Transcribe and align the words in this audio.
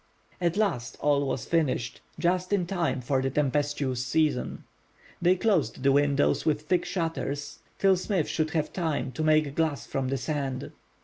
At 0.41 0.57
last, 0.57 0.97
all 0.99 1.27
was 1.27 1.45
finished, 1.45 2.01
just 2.17 2.51
in 2.51 2.65
time 2.65 3.01
for 3.01 3.21
the 3.21 3.29
tempestuous 3.29 4.03
season. 4.03 4.63
They 5.21 5.35
closed 5.35 5.83
the 5.83 5.91
windows 5.91 6.43
with 6.43 6.63
thick 6.63 6.85
shutters 6.85 7.59
till 7.77 7.95
Smith 7.95 8.27
should 8.27 8.49
have 8.49 8.73
time 8.73 9.11
to 9.11 9.23
make 9.23 9.53
glass 9.53 9.85
from 9.85 10.07
the 10.07 10.17
sand. 10.17 10.71